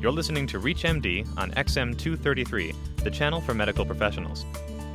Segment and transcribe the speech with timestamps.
[0.00, 4.46] You're listening to ReachMD on XM233, the channel for medical professionals.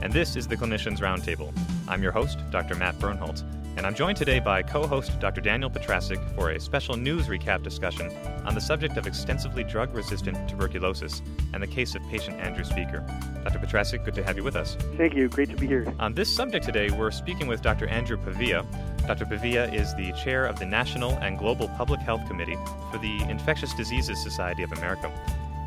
[0.02, 1.54] And this is the Clinicians Roundtable.
[1.89, 2.76] I'm your host, Dr.
[2.76, 3.44] Matt Birnholz,
[3.75, 5.41] and I'm joined today by co host Dr.
[5.41, 8.11] Daniel Petrasik for a special news recap discussion
[8.46, 11.21] on the subject of extensively drug resistant tuberculosis
[11.54, 13.05] and the case of patient Andrew Speaker.
[13.44, 13.59] Dr.
[13.59, 14.77] Petrasik, good to have you with us.
[14.98, 15.27] Thank you.
[15.27, 15.91] Great to be here.
[15.99, 17.88] On this subject today, we're speaking with Dr.
[17.88, 18.66] Andrew Pavia.
[19.07, 19.25] Dr.
[19.25, 22.58] Pavia is the chair of the National and Global Public Health Committee
[22.91, 25.12] for the Infectious Diseases Society of America.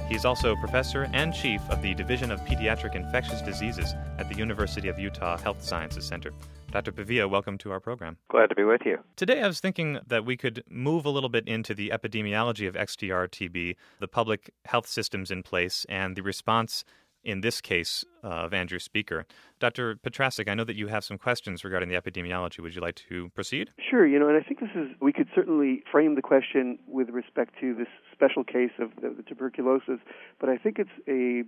[0.08, 4.88] He's also professor and chief of the Division of Pediatric Infectious Diseases at the University
[4.88, 6.32] of Utah Health Sciences Center.
[6.70, 6.92] Dr.
[6.92, 8.16] Pavia, welcome to our program.
[8.30, 8.98] Glad to be with you.
[9.16, 12.74] Today, I was thinking that we could move a little bit into the epidemiology of
[12.74, 16.84] XDR TB, the public health systems in place, and the response
[17.26, 19.26] in this case uh, of Andrew Speaker.
[19.58, 19.96] Dr.
[19.96, 22.60] Petrasik, I know that you have some questions regarding the epidemiology.
[22.60, 23.70] Would you like to proceed?
[23.90, 24.06] Sure.
[24.06, 27.54] You know, and I think this is, we could certainly frame the question with respect
[27.60, 29.98] to this special case of the, the tuberculosis,
[30.38, 31.42] but I think it's a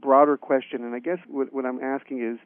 [0.00, 2.38] broader question, and I guess what, what I'm asking is,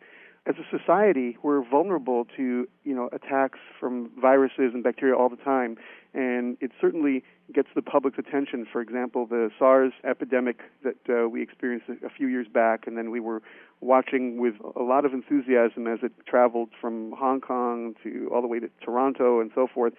[0.47, 5.37] as a society, we're vulnerable to you know attacks from viruses and bacteria all the
[5.37, 5.77] time,
[6.15, 8.67] and it certainly gets the public's attention.
[8.71, 12.97] For example, the SARS epidemic that uh, we experienced a, a few years back, and
[12.97, 13.43] then we were
[13.81, 18.49] watching with a lot of enthusiasm as it traveled from Hong Kong to all the
[18.49, 19.93] way to Toronto and so forth.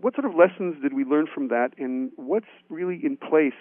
[0.00, 3.58] What sort of lessons did we learn from that, and what's really in place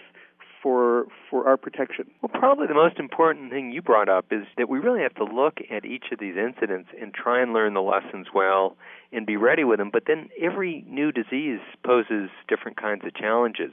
[0.62, 2.06] for for our protection?
[2.22, 5.24] Well, probably the most important thing you brought up is that we really have to
[5.24, 8.78] look at each of these incidents and try and learn the lessons well
[9.12, 9.90] and be ready with them.
[9.92, 13.72] But then every new disease poses different kinds of challenges.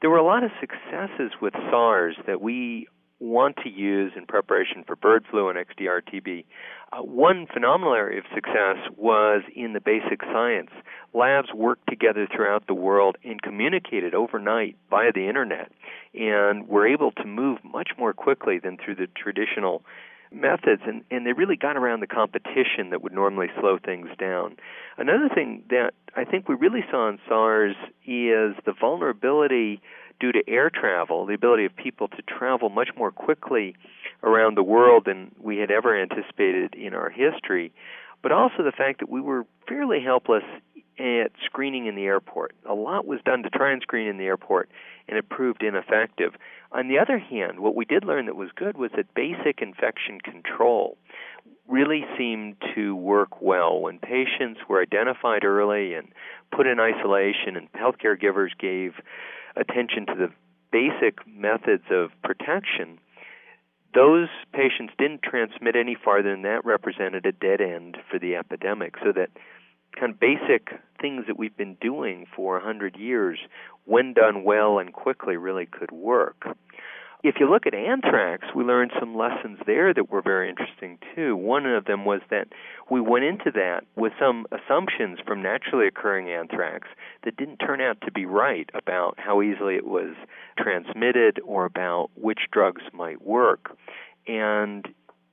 [0.00, 2.86] There were a lot of successes with SARS that we
[3.20, 6.44] want to use in preparation for bird flu and XDR TB.
[6.92, 10.70] Uh, one phenomenal area of success was in the basic science.
[11.12, 15.72] Labs worked together throughout the world and communicated overnight via the internet,
[16.14, 19.82] and were able to move much more quickly than through the traditional
[20.30, 24.56] methods and, and they really got around the competition that would normally slow things down.
[24.96, 27.76] Another thing that I think we really saw in SARS
[28.06, 29.80] is the vulnerability
[30.20, 33.76] due to air travel, the ability of people to travel much more quickly
[34.22, 37.72] around the world than we had ever anticipated in our history,
[38.22, 40.42] but also the fact that we were fairly helpless
[40.98, 42.54] at screening in the airport.
[42.68, 44.68] A lot was done to try and screen in the airport,
[45.06, 46.34] and it proved ineffective.
[46.72, 50.20] On the other hand, what we did learn that was good was that basic infection
[50.20, 50.98] control
[51.68, 56.08] really seemed to work well when patients were identified early and
[56.50, 58.94] put in isolation, and healthcare givers gave
[59.56, 60.30] attention to the
[60.70, 62.98] basic methods of protection,
[63.94, 68.94] those patients didn't transmit any farther and that represented a dead end for the epidemic.
[69.02, 69.30] So that
[69.98, 70.68] kind of basic
[71.00, 73.38] things that we've been doing for a hundred years,
[73.84, 76.46] when done well and quickly, really could work.
[77.24, 81.36] If you look at anthrax, we learned some lessons there that were very interesting too.
[81.36, 82.46] One of them was that
[82.90, 86.86] we went into that with some assumptions from naturally occurring anthrax
[87.24, 90.14] that didn't turn out to be right about how easily it was
[90.56, 93.76] transmitted or about which drugs might work.
[94.28, 94.86] And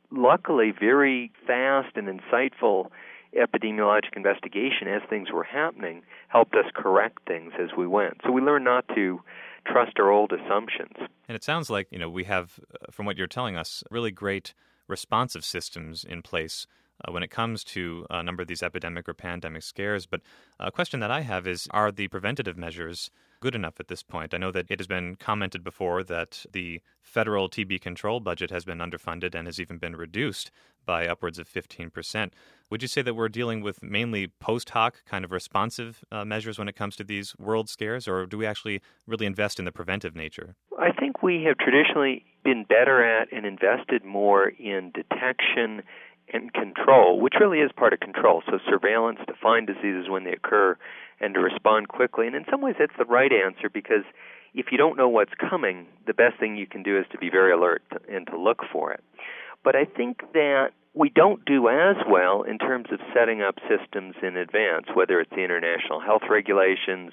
[0.09, 2.89] luckily, very fast and insightful
[3.37, 8.21] epidemiologic investigation as things were happening helped us correct things as we went.
[8.23, 9.19] So we learned not to
[9.65, 10.93] trust our old assumptions.
[11.27, 14.11] And it sounds like, you know, we have, uh, from what you're telling us, really
[14.11, 14.53] great
[14.87, 16.67] responsive systems in place
[17.03, 20.05] uh, when it comes to a number of these epidemic or pandemic scares.
[20.05, 20.21] But
[20.59, 23.09] a question that I have is Are the preventative measures
[23.45, 24.33] good enough at this point?
[24.33, 28.65] I know that it has been commented before that the federal TB control budget has
[28.65, 30.49] been underfunded and has even been reduced
[30.83, 32.31] by upwards of 15%.
[32.71, 36.57] Would you say that we're dealing with mainly post hoc kind of responsive uh, measures
[36.57, 39.71] when it comes to these world scares, or do we actually really invest in the
[39.71, 40.55] preventive nature?
[40.79, 45.83] I think we have traditionally been better at and invested more in detection
[46.33, 48.41] and control, which really is part of control.
[48.47, 50.77] So surveillance to find diseases when they occur
[51.19, 52.27] and to respond quickly.
[52.27, 54.03] And in some ways, that's the right answer because
[54.53, 57.29] if you don't know what's coming, the best thing you can do is to be
[57.29, 59.03] very alert and to look for it.
[59.63, 64.15] But I think that we don't do as well in terms of setting up systems
[64.23, 67.11] in advance, whether it's the international health regulations,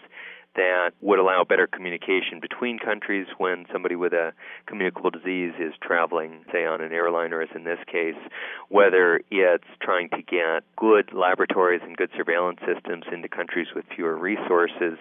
[0.55, 4.33] that would allow better communication between countries when somebody with a
[4.67, 8.21] communicable disease is traveling, say, on an airliner, as in this case,
[8.69, 14.17] whether it's trying to get good laboratories and good surveillance systems into countries with fewer
[14.17, 14.99] resources,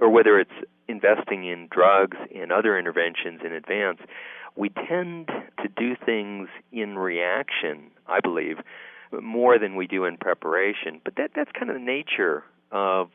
[0.00, 0.50] or whether it's
[0.88, 3.98] investing in drugs and other interventions in advance.
[4.56, 5.28] We tend
[5.62, 8.58] to do things in reaction, I believe,
[9.20, 11.00] more than we do in preparation.
[11.04, 13.10] But that that's kind of the nature of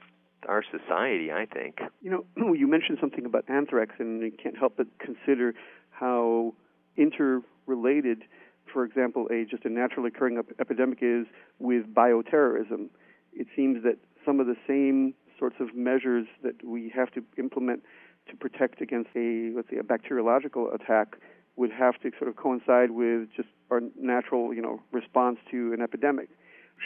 [0.48, 1.80] our society, I think.
[2.02, 5.54] You know, you mentioned something about anthrax, and you can't help but consider
[5.90, 6.54] how
[6.98, 8.24] interrelated,
[8.72, 11.26] for example, a just a naturally occurring ep- epidemic is
[11.60, 12.90] with bioterrorism.
[13.34, 17.82] It seems that some of the same sorts of measures that we have to implement
[18.30, 21.16] to protect against a let's say a bacteriological attack
[21.56, 25.82] would have to sort of coincide with just our natural, you know, response to an
[25.82, 26.30] epidemic.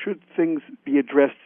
[0.03, 1.37] Should things be addressed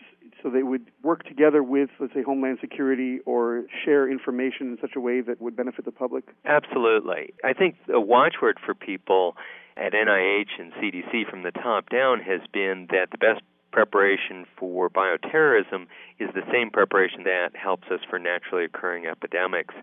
[0.42, 4.96] so they would work together with, let's say, Homeland Security or share information in such
[4.96, 6.26] a way that would benefit the public?
[6.46, 7.34] Absolutely.
[7.44, 9.36] I think a watchword for people
[9.76, 13.42] at NIH and CDC from the top down has been that the best
[13.72, 15.88] preparation for bioterrorism
[16.20, 19.76] is the same preparation that helps us for naturally occurring epidemics.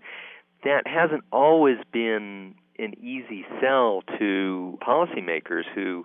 [0.64, 6.04] That hasn't always been an easy sell to policymakers who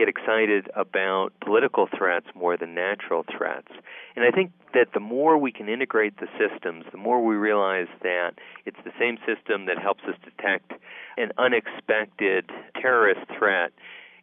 [0.00, 3.68] get excited about political threats more than natural threats.
[4.16, 7.88] And I think that the more we can integrate the systems, the more we realize
[8.02, 8.32] that
[8.64, 10.72] it's the same system that helps us detect
[11.18, 12.48] an unexpected
[12.80, 13.72] terrorist threat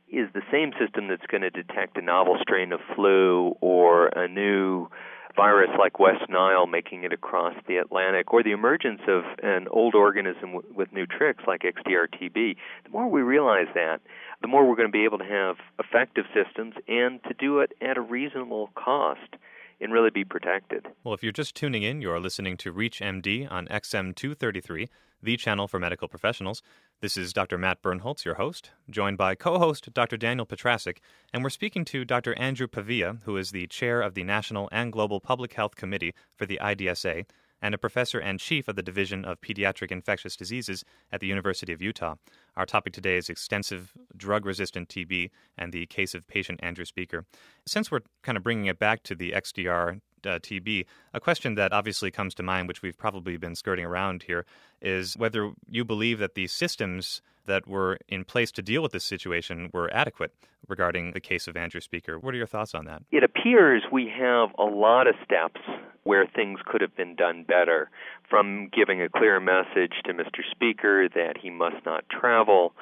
[0.10, 4.28] is the same system that's going to detect a novel strain of flu or a
[4.28, 4.88] new
[5.36, 9.96] virus like West Nile making it across the Atlantic, or the emergence of an old
[9.96, 14.02] organism w- with new tricks like XDR-TB, the more we realize that,
[14.42, 17.74] the more we're going to be able to have effective systems and to do it
[17.82, 19.36] at a reasonable cost
[19.80, 20.86] and really be protected.
[21.04, 24.90] Well, if you're just tuning in, you're listening to Reach MD on XM 233,
[25.22, 26.62] the channel for medical professionals.
[27.00, 27.58] This is Dr.
[27.58, 30.18] Matt Birnholz, your host, joined by co host Dr.
[30.18, 30.98] Daniel Petrasik,
[31.32, 32.34] and we're speaking to Dr.
[32.40, 36.46] Andrew Pavia, who is the chair of the National and Global Public Health Committee for
[36.46, 37.26] the IDSA
[37.62, 41.74] and a professor and chief of the Division of Pediatric Infectious Diseases at the University
[41.74, 42.16] of Utah.
[42.56, 47.26] Our topic today is extensive drug resistant TB and the case of patient Andrew Speaker.
[47.66, 51.74] Since we're kind of bringing it back to the XDR uh, TB, a question that
[51.74, 54.46] obviously comes to mind, which we've probably been skirting around here,
[54.82, 59.04] is whether you believe that the systems that were in place to deal with this
[59.04, 60.34] situation were adequate
[60.68, 62.20] regarding the case of Andrew Speaker.
[62.20, 63.02] What are your thoughts on that?
[63.12, 65.62] It appears we have a lot of steps
[66.04, 67.90] where things could have been done better,
[68.30, 70.40] from giving a clear message to Mr.
[70.52, 72.74] Speaker that he must not travel,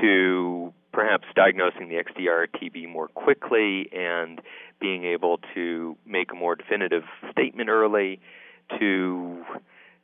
[0.00, 4.40] to perhaps diagnosing the XDR TB more quickly and
[4.80, 8.20] being able to make a more definitive statement early,
[8.78, 9.42] to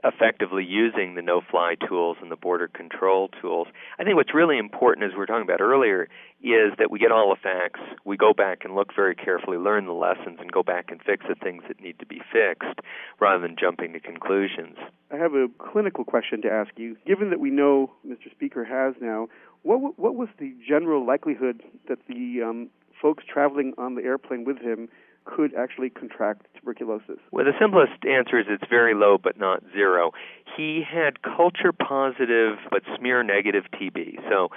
[0.05, 3.69] effectively using the no fly tools and the border control tools.
[3.99, 6.09] I think what's really important, as we were talking about earlier,
[6.43, 9.87] is that we get all the facts, we go back and look very carefully, learn
[9.87, 12.81] the lessons, and go back and fix the things that need to be fixed
[13.19, 14.77] rather than jumping to conclusions.
[15.11, 16.97] I have a clinical question to ask you.
[17.07, 18.31] Given that we know Mr.
[18.31, 19.29] Speaker has now,
[19.63, 22.69] what, what was the general likelihood that the um,
[23.01, 24.89] folks traveling on the airplane with him
[25.25, 27.19] could actually contract tuberculosis?
[27.31, 30.13] Well, the simplest answer is it's very low, but not zero.
[30.57, 34.17] He had culture positive but smear negative TB.
[34.29, 34.49] So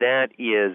[0.00, 0.72] that is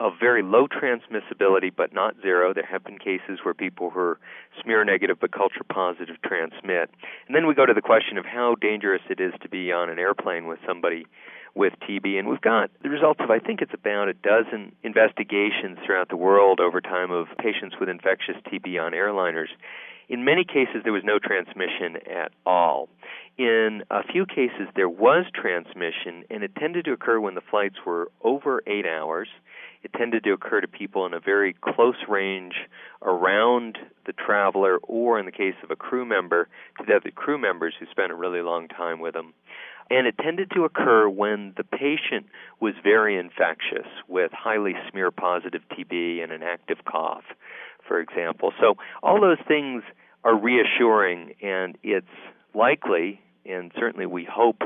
[0.00, 2.52] a very low transmissibility but not zero.
[2.52, 4.18] There have been cases where people who are
[4.62, 6.90] smear negative but culture positive transmit.
[7.26, 9.90] And then we go to the question of how dangerous it is to be on
[9.90, 11.06] an airplane with somebody
[11.54, 12.18] with TB.
[12.18, 16.16] And we've got the results of, I think it's about a dozen investigations throughout the
[16.16, 19.48] world over time of patients with infectious TB on airliners.
[20.08, 22.88] In many cases, there was no transmission at all.
[23.38, 27.76] In a few cases, there was transmission, and it tended to occur when the flights
[27.86, 29.28] were over eight hours.
[29.82, 32.54] It tended to occur to people in a very close range
[33.02, 37.38] around the traveler, or in the case of a crew member, to the other crew
[37.38, 39.32] members who spent a really long time with them
[39.90, 42.26] and it tended to occur when the patient
[42.60, 47.24] was very infectious with highly smear positive TB and an active cough,
[47.86, 48.52] for example.
[48.60, 49.82] So all those things
[50.24, 52.06] are reassuring, and it's
[52.54, 54.62] likely, and certainly we hope,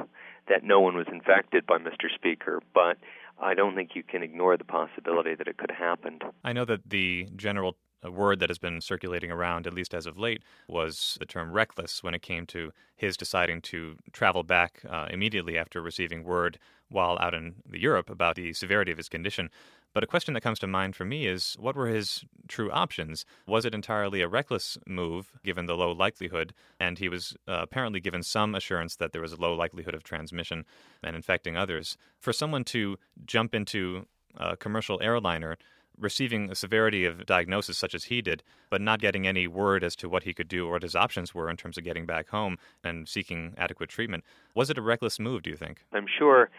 [0.49, 2.07] that no one was infected by Mr.
[2.15, 2.97] Speaker, but
[3.41, 6.25] I don't think you can ignore the possibility that it could have happened.
[6.43, 10.07] I know that the general a word that has been circulating around, at least as
[10.07, 14.83] of late, was the term reckless when it came to his deciding to travel back
[14.89, 16.59] uh, immediately after receiving word
[16.91, 19.51] while out in Europe about the severity of his condition.
[19.95, 23.25] But a question that comes to mind for me is what were his true options?
[23.47, 26.55] Was it entirely a reckless move, given the low likelihood?
[26.79, 30.03] And he was uh, apparently given some assurance that there was a low likelihood of
[30.03, 30.65] transmission
[31.03, 31.97] and infecting others.
[32.19, 35.57] For someone to jump into a commercial airliner
[35.99, 39.97] receiving a severity of diagnosis such as he did, but not getting any word as
[39.97, 42.29] to what he could do or what his options were in terms of getting back
[42.29, 44.25] home and seeking adequate treatment.
[44.55, 45.85] Was it a reckless move, do you think?
[45.93, 46.51] I'm sure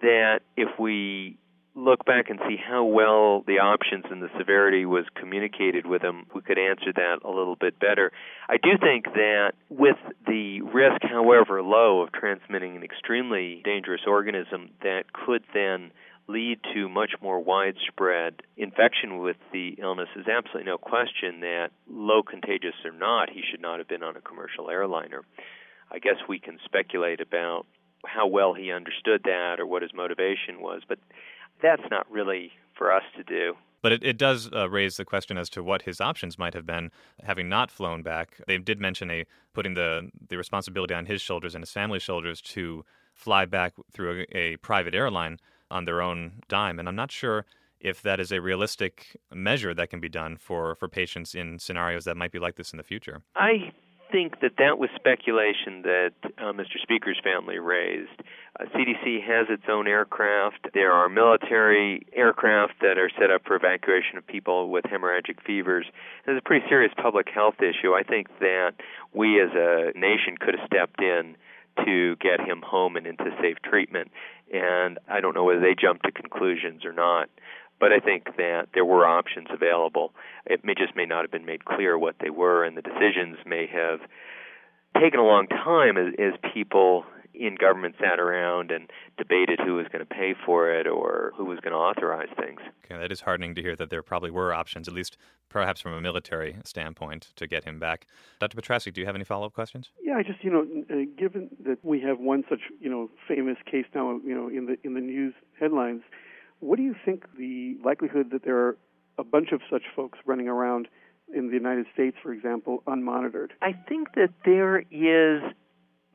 [0.00, 1.38] that if we
[1.74, 6.26] look back and see how well the options and the severity was communicated with him,
[6.34, 8.12] we could answer that a little bit better.
[8.48, 9.96] I do think that with
[10.26, 15.92] the risk, however low, of transmitting an extremely dangerous organism that could then
[16.28, 22.22] lead to much more widespread infection with the illness is absolutely no question that low
[22.22, 25.22] contagious or not, he should not have been on a commercial airliner.
[25.90, 27.66] I guess we can speculate about
[28.06, 30.98] how well he understood that or what his motivation was, but
[31.60, 33.54] that's not really for us to do.
[33.82, 36.64] But it, it does uh, raise the question as to what his options might have
[36.64, 36.90] been,
[37.22, 38.40] having not flown back.
[38.46, 42.40] They did mention a putting the the responsibility on his shoulders and his family's shoulders
[42.40, 45.38] to fly back through a, a private airline
[45.72, 47.44] on their own dime, and I'm not sure
[47.80, 52.04] if that is a realistic measure that can be done for, for patients in scenarios
[52.04, 53.22] that might be like this in the future.
[53.34, 53.72] I
[54.12, 56.76] think that that was speculation that uh, Mr.
[56.82, 58.20] Speaker's family raised.
[58.60, 60.68] Uh, CDC has its own aircraft.
[60.74, 65.86] There are military aircraft that are set up for evacuation of people with hemorrhagic fevers.
[66.26, 67.94] It's a pretty serious public health issue.
[67.94, 68.72] I think that
[69.14, 71.34] we as a nation could have stepped in
[71.84, 74.10] to get him home and into safe treatment.
[74.52, 77.28] And I don't know whether they jumped to conclusions or not
[77.82, 80.14] but I think that there were options available.
[80.46, 83.38] It may just may not have been made clear what they were, and the decisions
[83.44, 83.98] may have
[85.00, 89.86] taken a long time as, as people in government sat around and debated who was
[89.92, 92.60] going to pay for it or who was going to authorize things.
[92.84, 95.16] Okay, that is heartening to hear that there probably were options, at least
[95.48, 98.06] perhaps from a military standpoint, to get him back.
[98.40, 98.60] Dr.
[98.60, 99.90] Petrasik, do you have any follow-up questions?
[100.02, 103.56] Yeah, I just you know, uh, given that we have one such you know famous
[103.70, 106.02] case now, you know, in the in the news headlines
[106.62, 108.76] what do you think the likelihood that there are
[109.18, 110.86] a bunch of such folks running around
[111.34, 113.48] in the United States, for example, unmonitored?
[113.60, 115.42] I think that there is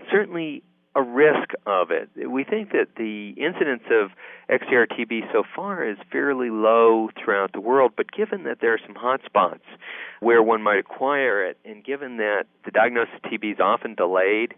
[0.09, 0.63] certainly
[0.97, 2.09] a risk of it.
[2.27, 4.09] We think that the incidence of
[4.49, 8.79] XDR TB so far is fairly low throughout the world, but given that there are
[8.83, 9.61] some hotspots
[10.21, 14.55] where one might acquire it, and given that the diagnosis of TB is often delayed,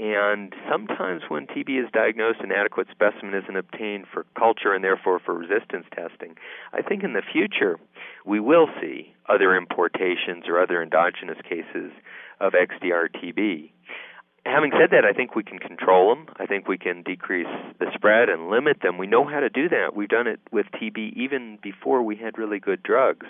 [0.00, 5.18] and sometimes when TB is diagnosed, an adequate specimen isn't obtained for culture and therefore
[5.18, 6.36] for resistance testing.
[6.72, 7.78] I think in the future
[8.24, 11.90] we will see other importations or other endogenous cases
[12.40, 13.70] of XDR TB.
[14.44, 16.26] Having said that, I think we can control them.
[16.38, 17.46] I think we can decrease
[17.78, 18.98] the spread and limit them.
[18.98, 19.94] We know how to do that.
[19.94, 23.26] We've done it with TB even before we had really good drugs.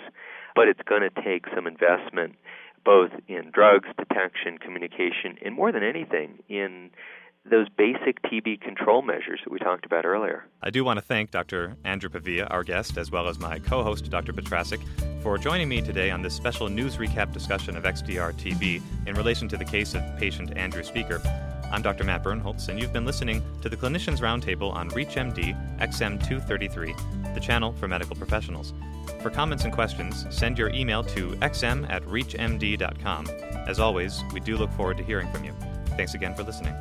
[0.55, 2.35] But it's going to take some investment
[2.83, 6.89] both in drugs detection, communication, and more than anything, in
[7.49, 10.45] those basic TB control measures that we talked about earlier.
[10.61, 11.75] I do want to thank Dr.
[11.83, 14.33] Andrew Pavia, our guest, as well as my co host, Dr.
[14.33, 14.81] Petrasik,
[15.21, 19.47] for joining me today on this special news recap discussion of XDR TB in relation
[19.49, 21.21] to the case of patient Andrew Speaker.
[21.71, 22.03] I'm Dr.
[22.03, 27.73] Matt Birnholz, and you've been listening to the Clinicians Roundtable on ReachMD XM233, the channel
[27.73, 28.73] for medical professionals.
[29.21, 33.27] For comments and questions, send your email to xm at reachmd.com.
[33.67, 35.53] As always, we do look forward to hearing from you.
[35.97, 36.75] Thanks again for listening.